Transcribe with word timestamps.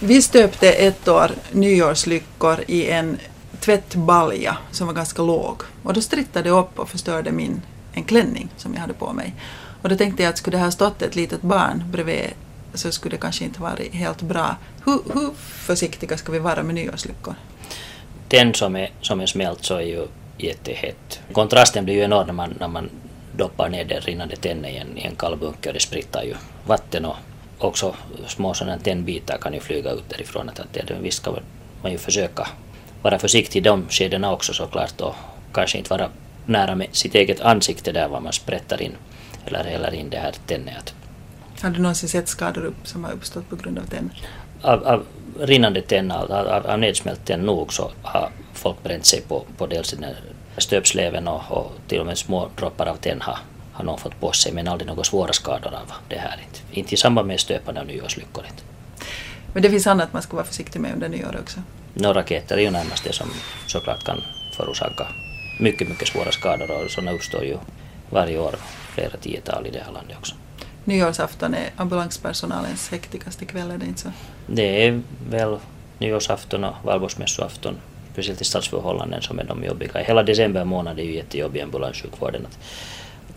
Vi 0.00 0.22
stöpte 0.22 0.72
ett 0.72 1.08
år 1.08 1.30
nyårslyckor 1.52 2.64
i 2.66 2.90
en 2.90 3.18
tvättbalja 3.60 4.56
som 4.70 4.86
var 4.86 4.94
ganska 4.94 5.22
låg. 5.22 5.62
Och 5.82 5.94
då 5.94 6.00
strittade 6.00 6.48
det 6.48 6.54
upp 6.54 6.78
och 6.78 6.88
förstörde 6.88 7.32
min, 7.32 7.62
en 7.92 8.04
klänning 8.04 8.48
som 8.56 8.74
jag 8.74 8.80
hade 8.80 8.94
på 8.94 9.12
mig. 9.12 9.34
Och 9.82 9.88
då 9.88 9.96
tänkte 9.96 10.22
jag 10.22 10.30
att 10.30 10.38
skulle 10.38 10.56
det 10.56 10.62
ha 10.62 10.70
stått 10.70 11.02
ett 11.02 11.16
litet 11.16 11.42
barn 11.42 11.84
bredvid 11.86 12.30
så 12.74 12.92
skulle 12.92 13.16
det 13.16 13.20
kanske 13.20 13.44
inte 13.44 13.60
varit 13.60 13.94
helt 13.94 14.22
bra. 14.22 14.56
Hur, 14.84 15.00
hur 15.14 15.30
försiktiga 15.38 16.16
ska 16.16 16.32
vi 16.32 16.38
vara 16.38 16.62
med 16.62 16.74
nyårslyckor? 16.74 17.34
Den 18.28 18.54
som 18.54 18.76
är, 18.76 18.90
som 19.00 19.20
är 19.20 19.26
smält 19.26 19.64
så 19.64 19.74
är 19.74 19.80
ju 19.80 20.06
jättehett. 20.38 21.20
Kontrasten 21.32 21.84
blir 21.84 21.94
ju 21.94 22.00
enorm 22.00 22.26
när 22.26 22.34
man, 22.34 22.54
när 22.60 22.68
man 22.68 22.90
doppar 23.36 23.68
ner 23.68 23.84
den 23.84 24.00
rinnande 24.00 24.36
tännen 24.36 24.64
i 24.64 24.76
en, 24.76 24.98
i 24.98 25.02
en 25.02 25.16
kall 25.16 25.36
bunker. 25.36 25.72
Det 25.72 25.80
sprittar 25.80 26.22
ju 26.22 26.34
vatten 26.66 27.04
och 27.04 27.16
också 27.58 27.94
små 28.26 28.54
sådana 28.54 28.78
tändbitar 28.78 29.38
kan 29.38 29.54
ju 29.54 29.60
flyga 29.60 29.90
ut 29.90 30.08
därifrån. 30.08 30.48
Att, 30.48 30.60
att 30.60 30.90
visst 31.00 31.22
ska 31.22 31.36
man 31.82 31.92
ju 31.92 31.98
försöka 31.98 32.48
vara 33.02 33.18
försiktig 33.18 33.58
i 33.58 33.62
de 33.62 33.88
skedena 33.88 34.32
också 34.32 34.52
såklart 34.52 35.00
och 35.00 35.14
kanske 35.52 35.78
inte 35.78 35.90
vara 35.90 36.08
nära 36.46 36.74
med 36.74 36.88
sitt 36.92 37.14
eget 37.14 37.40
ansikte 37.40 37.92
där 37.92 38.08
var 38.08 38.20
man 38.20 38.32
sprättar 38.32 38.82
in 38.82 38.96
eller 39.46 39.64
häller 39.64 39.94
in 39.94 40.10
det 40.10 40.18
här 40.18 40.34
tennet. 40.46 40.94
Har 41.62 41.70
du 41.70 41.78
någonsin 41.80 42.08
sett 42.08 42.28
skador 42.28 42.64
upp 42.64 42.86
som 42.86 43.04
har 43.04 43.12
uppstått 43.12 43.48
på 43.48 43.56
grund 43.56 43.78
av 43.78 43.82
tenn? 43.82 44.10
Av, 44.62 44.86
av 44.86 45.04
rinnande 45.40 45.82
tenn, 45.82 46.10
av, 46.10 46.32
av, 46.32 46.66
av 46.66 46.78
nedsmält 46.78 47.24
tenn 47.24 47.40
nog 47.40 47.72
så 47.72 47.90
har 48.02 48.30
folk 48.52 48.82
bränt 48.82 49.06
sig 49.06 49.20
på, 49.20 49.44
på 49.56 49.66
dels 49.66 49.90
den 49.90 50.14
stöpsleven 50.58 51.28
och, 51.28 51.42
och 51.48 51.72
till 51.88 52.00
och 52.00 52.06
med 52.06 52.18
små 52.18 52.48
droppar 52.56 52.86
av 52.86 52.96
tenn 52.96 53.20
har, 53.20 53.38
har 53.78 53.84
någon 53.84 53.98
fått 53.98 54.20
på 54.20 54.32
sig 54.32 54.52
men 54.52 54.68
aldrig 54.68 54.88
några 54.88 55.04
svåra 55.04 55.32
skador 55.32 55.74
av 55.74 55.92
det 56.08 56.18
här. 56.18 56.40
Inte, 56.46 56.80
inte 56.80 56.94
i 56.94 56.96
samband 56.96 57.28
med 57.28 57.40
stöpande 57.40 57.80
av 57.80 57.86
nyårslyckor. 57.86 58.44
Men 59.52 59.62
det 59.62 59.70
finns 59.70 59.86
annat 59.86 60.12
man 60.12 60.22
ska 60.22 60.36
vara 60.36 60.46
försiktig 60.46 60.80
med 60.80 60.92
under 60.92 61.08
nyår 61.08 61.36
också? 61.42 61.60
No, 61.94 62.06
raketer 62.06 62.56
är 62.56 62.60
ju 62.60 62.70
närmast 62.70 63.04
det 63.04 63.12
som 63.12 63.30
såklart 63.66 64.04
kan 64.04 64.22
förorsaka 64.56 65.06
mycket, 65.60 65.88
mycket 65.88 66.08
svåra 66.08 66.32
skador 66.32 66.84
och 66.84 66.90
sådana 66.90 67.12
uppstår 67.12 67.44
ju 67.44 67.56
varje 68.10 68.38
år, 68.38 68.54
flera 68.94 69.16
tiotal 69.16 69.66
i 69.66 69.70
det 69.70 69.82
här 69.86 69.92
landet 69.92 70.16
också. 70.18 70.34
Nyårsafton 70.84 71.54
är 71.54 71.70
ambulanspersonalens 71.76 72.90
hektigaste 72.90 73.44
kväll, 73.44 73.70
är 73.70 73.78
det 73.78 73.86
inte 73.86 74.00
så? 74.00 74.12
Det 74.46 74.86
är 74.86 75.02
väl 75.30 75.58
nyårsafton 75.98 76.64
och 76.64 76.74
valborgsmässoafton, 76.82 77.76
speciellt 78.12 78.40
i 78.40 78.44
stadsförhållanden 78.44 79.22
som 79.22 79.38
är 79.38 79.44
de 79.44 79.64
jobbiga. 79.64 80.00
Hela 80.00 80.22
december 80.22 80.64
månad 80.64 80.98
är 80.98 81.02
ju 81.02 81.14
jättejobbig 81.14 81.60
i 81.60 81.62
ambulanssjukvården. 81.62 82.46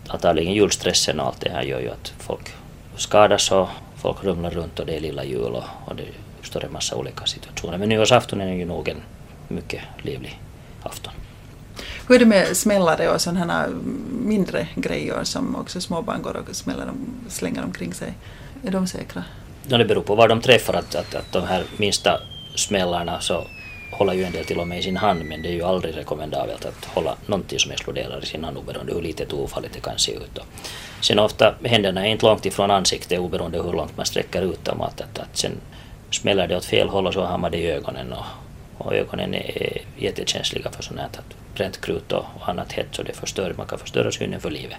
Antagligen 0.08 0.54
julstressen 0.54 1.20
och 1.20 1.26
allt 1.26 1.40
det 1.40 1.50
här 1.50 1.62
gör 1.62 1.80
ju 1.80 1.90
att 1.90 2.12
folk 2.18 2.54
skadas 2.96 3.52
och 3.52 3.68
folk 3.96 4.24
rumlar 4.24 4.50
runt 4.50 4.78
och 4.78 4.86
det 4.86 4.96
är 4.96 5.00
lilla 5.00 5.24
jul 5.24 5.52
och, 5.52 5.64
och 5.84 5.96
det 5.96 6.04
uppstår 6.38 6.64
en 6.64 6.72
massa 6.72 6.96
olika 6.96 7.26
situationer. 7.26 7.78
Men 7.78 7.88
nyårsafton 7.88 8.40
är 8.40 8.54
ju 8.54 8.64
nog 8.64 8.88
en 8.88 9.02
mycket 9.48 9.80
livlig 10.02 10.40
afton. 10.82 11.12
Hur 12.08 12.14
är 12.14 12.18
det 12.18 12.26
med 12.26 12.56
smällare 12.56 13.08
och 13.08 13.20
sådana 13.20 13.52
här 13.52 13.68
mindre 14.22 14.68
grejer 14.74 15.24
som 15.24 15.56
också 15.56 15.80
småbarn 15.80 16.22
går 16.22 16.36
och 16.36 16.56
smäller 16.56 16.88
om, 16.88 17.06
slänger 17.28 17.64
omkring 17.64 17.94
sig? 17.94 18.14
Är 18.64 18.70
de 18.70 18.86
säkra? 18.86 19.24
Ja, 19.68 19.78
det 19.78 19.84
beror 19.84 20.02
på 20.02 20.14
var 20.14 20.28
de 20.28 20.40
träffar. 20.40 20.74
Att, 20.74 20.94
att, 20.94 21.14
att 21.14 21.32
de 21.32 21.46
här 21.46 21.64
minsta 21.76 22.20
smällarna 22.54 23.20
så 23.20 23.46
hålla 23.92 24.14
ju 24.14 24.24
en 24.24 24.32
del 24.32 24.44
till 24.44 24.60
och 24.60 24.68
med 24.68 24.78
i 24.78 24.82
sin 24.82 24.96
hand 24.96 25.24
men 25.24 25.42
det 25.42 25.48
är 25.48 25.52
ju 25.52 25.62
aldrig 25.62 25.96
rekommendabelt 25.96 26.64
att 26.64 26.84
hålla 26.84 27.16
någonting 27.26 27.58
som 27.58 27.72
exploderar 27.72 28.22
i 28.22 28.26
sin 28.26 28.44
hand 28.44 28.58
oberoende 28.58 28.92
hur 28.94 29.02
litet 29.02 29.32
ofarligt 29.32 29.72
det 29.72 29.80
kan 29.80 29.98
se 29.98 30.12
ut. 30.12 30.38
Och 30.38 30.46
sen 31.04 31.18
ofta 31.18 31.54
händerna 31.64 32.06
är 32.06 32.10
inte 32.10 32.26
långt 32.26 32.46
ifrån 32.46 32.70
ansiktet 32.70 33.18
oberoende 33.18 33.62
hur 33.62 33.72
långt 33.72 33.96
man 33.96 34.06
sträcker 34.06 34.42
ut 34.42 34.64
dem. 34.64 34.80
Att, 34.80 35.00
att, 35.00 35.18
att 35.18 35.36
sen 35.36 35.52
smäller 36.10 36.48
det 36.48 36.56
åt 36.56 36.64
fel 36.64 36.88
håll 36.88 37.06
och 37.06 37.14
så 37.14 37.22
har 37.22 37.38
man 37.38 37.50
det 37.50 37.58
i 37.58 37.70
ögonen 37.70 38.12
och, 38.12 38.24
och 38.78 38.94
ögonen 38.94 39.34
är 39.34 39.80
jättekänsliga 39.96 40.70
för 40.70 40.82
sånt 40.82 41.00
här 41.00 41.08
bränt 41.54 41.80
krut 41.80 42.12
och, 42.12 42.24
annat 42.40 42.72
hett 42.72 42.88
så 42.92 43.02
det 43.02 43.12
förstör, 43.12 43.54
man 43.56 43.66
kan 43.66 43.78
förstöra 43.78 44.12
synen 44.12 44.40
för 44.40 44.50
livet. 44.50 44.76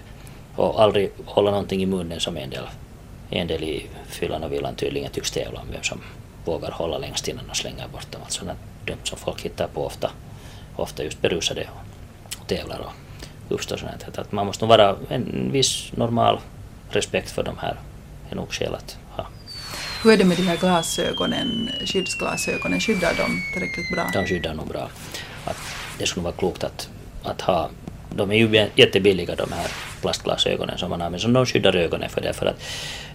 Och 0.56 0.82
aldrig 0.82 1.10
hålla 1.24 1.50
någonting 1.50 1.82
i 1.82 1.86
munnen 1.86 2.20
som 2.20 2.36
en 2.36 2.50
del, 2.50 2.64
en 3.30 3.46
del 3.46 3.64
i 3.64 3.86
fyllan 4.06 4.44
och 4.44 4.52
villan 4.52 4.74
tydligen 4.74 5.10
tycks 5.10 5.30
tävla 5.30 5.60
om 5.60 5.66
vem 5.72 5.82
som 5.82 6.00
vågar 6.44 6.70
hålla 6.70 6.98
längst 6.98 7.28
innan 7.28 7.50
och 7.50 7.56
slänga 7.56 7.88
bort 7.88 8.12
dem. 8.12 8.20
Alltså 8.24 8.44
dumt 8.86 9.04
som 9.04 9.18
folk 9.18 9.42
hittar 9.42 9.66
på 9.66 9.86
ofta, 9.86 10.10
ofta 10.76 11.04
just 11.04 11.22
berusade 11.22 11.68
och, 12.40 12.46
tävlar 12.46 12.78
och 12.78 12.92
uppstår 13.54 13.76
sånt 13.76 14.02
här. 14.02 14.20
Att 14.20 14.32
man 14.32 14.46
måste 14.46 14.64
nog 14.64 14.68
vara 14.68 14.96
en 15.08 15.52
viss 15.52 15.92
normal 15.96 16.40
respekt 16.90 17.30
för 17.30 17.42
de 17.42 17.58
här 17.58 17.76
är 18.30 18.36
nog 18.36 18.52
skäl 18.52 18.74
att 18.74 18.98
ha. 19.10 19.26
Hur 20.02 20.12
är 20.12 20.16
det 20.16 20.24
med 20.24 20.36
de 20.36 20.42
här 20.42 20.56
glasögonen, 20.56 21.70
skyddsglasögonen, 21.86 22.80
skyddar 22.80 23.14
de 23.14 23.42
tillräckligt 23.52 23.90
bra? 23.94 24.10
De 24.12 24.26
skyddar 24.26 24.54
nog 24.54 24.68
bra. 24.68 24.88
Att 25.44 25.56
det 25.98 26.06
skulle 26.06 26.24
vara 26.24 26.34
klokt 26.34 26.64
att, 26.64 26.88
att 27.22 27.40
ha 27.40 27.70
de 28.16 28.30
är 28.30 28.34
ju 28.34 28.68
jättebilliga 28.74 29.34
de 29.34 29.52
här 29.52 29.66
plastglasögonen 30.00 30.78
som 30.78 30.90
man 30.90 30.98
men 30.98 31.20
som 31.20 31.32
de 31.32 31.46
skyddar 31.46 31.76
ögonen 31.76 32.10
för 32.10 32.20
det. 32.20 32.32
För 32.32 32.46
att 32.46 32.62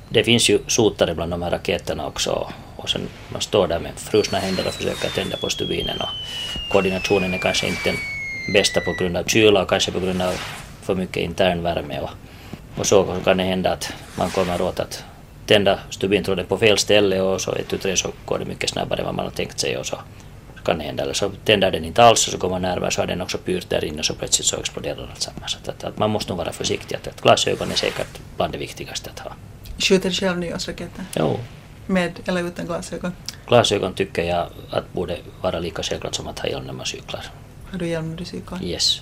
det 0.09 0.23
finns 0.23 0.49
ju 0.49 0.59
sotare 0.67 1.15
bland 1.15 1.31
de 1.31 1.41
här 1.41 1.51
raketerna 1.51 2.07
också 2.07 2.53
och 2.79 2.89
sen 2.89 3.01
man 3.29 3.41
står 3.41 3.67
där 3.67 3.79
med 3.79 3.91
frusna 3.95 4.39
händer 4.39 4.67
och 4.67 4.73
försöker 4.73 5.09
tända 5.09 5.37
på 5.37 5.49
stubinen 5.49 6.01
och 6.01 6.09
koordinationen 6.71 7.33
är 7.33 7.37
kanske 7.37 7.67
inte 7.67 7.79
den 7.83 7.97
bästa 8.53 8.81
på 8.81 8.93
grund 8.99 9.17
av 9.17 9.23
kyla 9.23 9.61
och 9.61 9.69
kanske 9.69 9.91
på 9.91 9.99
grund 9.99 10.21
av 10.21 10.33
för 10.81 10.95
mycket 10.95 11.17
intern 11.17 11.63
värme 11.63 11.99
och, 11.99 12.09
och 12.79 12.85
så 12.85 13.15
kan 13.23 13.37
det 13.37 13.43
hända 13.43 13.71
att 13.71 13.93
man 14.17 14.29
kommer 14.29 14.61
åt 14.61 14.79
att 14.79 15.03
tända 15.45 15.79
stubintråden 15.89 16.45
på 16.45 16.57
fel 16.57 16.77
ställe 16.77 17.21
och 17.21 17.41
så 17.41 17.51
ett, 17.51 17.81
tre 17.81 17.97
så 17.97 18.11
går 18.25 18.39
det 18.39 18.45
mycket 18.45 18.69
snabbare 18.69 18.99
än 18.99 19.05
vad 19.05 19.15
man 19.15 19.25
har 19.25 19.31
tänkt 19.31 19.59
sig 19.59 19.77
och 19.77 19.85
så 19.85 19.97
kan 20.65 20.79
hända. 20.79 21.03
Eller 21.03 21.13
så 21.13 21.31
tänder 21.45 21.71
den 21.71 21.85
inte 21.85 22.03
alls 22.03 22.27
och 22.27 22.31
så 22.31 22.37
går 22.37 22.49
man 22.49 22.61
närmare 22.61 22.91
så 22.91 23.01
har 23.01 23.07
den 23.07 23.21
också 23.21 23.37
pyrt 23.37 23.69
där 23.69 23.85
inne 23.85 23.99
och 23.99 24.05
så 24.05 24.13
plötsligt 24.13 24.47
så 24.47 24.59
exploderar 24.59 25.09
alltsammans. 25.11 25.57
Så 25.63 25.71
att, 25.71 25.83
att, 25.83 25.97
man 25.97 26.09
måste 26.09 26.31
nog 26.31 26.37
vara 26.37 26.51
försiktig. 26.51 26.95
Att, 26.95 27.07
att 27.07 27.21
glasögon 27.21 27.71
är 27.71 27.75
säkert 27.75 28.19
bland 28.37 28.53
det 28.53 28.57
viktigaste 28.57 29.09
att 29.09 29.19
ha. 29.19 29.31
Skjuter 29.79 30.11
själv 30.11 30.37
nyårsraketer? 30.37 31.05
Jo. 31.15 31.39
Med 31.89 32.19
eller 32.25 32.43
utan 32.43 32.65
glasögon? 32.65 33.11
Glasögon 33.47 33.93
tycker 33.93 34.23
jag 34.23 34.47
att 34.69 34.93
borde 34.93 35.17
vara 35.41 35.59
lika 35.59 35.83
självklart 35.83 36.15
som 36.15 36.27
att 36.27 36.39
ha 36.39 36.49
hjälm 36.49 36.65
när 36.65 36.73
man 36.73 36.85
cyklar. 36.85 37.25
Har 37.71 37.79
du 37.79 37.87
hjälm 37.87 38.09
när 38.09 38.17
du 38.17 38.25
cyklar? 38.25 38.63
Yes. 38.63 39.01